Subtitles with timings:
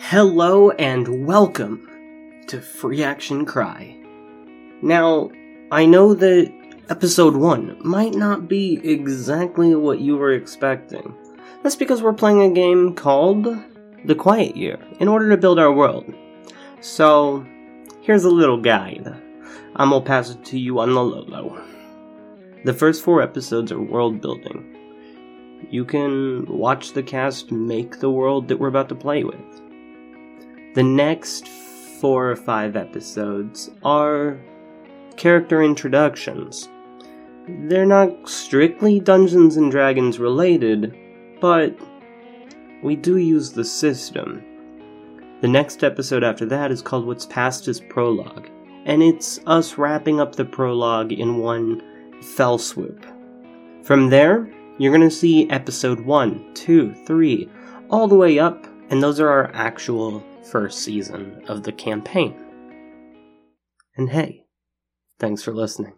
[0.00, 1.86] Hello and welcome
[2.46, 3.96] to Free Action Cry.
[4.80, 5.28] Now,
[5.72, 6.52] I know that
[6.88, 11.14] episode 1 might not be exactly what you were expecting.
[11.62, 13.48] That's because we're playing a game called
[14.04, 16.06] The Quiet Year in order to build our world.
[16.80, 17.44] So,
[18.00, 19.12] here's a little guide.
[19.76, 21.60] I'm gonna pass it to you on the low.
[22.64, 24.76] The first four episodes are world building.
[25.70, 29.60] You can watch the cast make the world that we're about to play with.
[30.74, 34.38] The next four or five episodes are
[35.16, 36.68] character introductions.
[37.48, 40.94] They're not strictly Dungeons and Dragons related,
[41.40, 41.74] but
[42.82, 44.44] we do use the system.
[45.40, 48.48] The next episode after that is called What's Past is Prologue,
[48.84, 51.82] and it's us wrapping up the prologue in one
[52.22, 53.06] fell swoop.
[53.82, 57.48] From there, you're going to see episode 1, 2, 3,
[57.90, 62.34] all the way up, and those are our actual first season of the campaign.
[63.96, 64.46] And hey,
[65.18, 65.94] thanks for listening.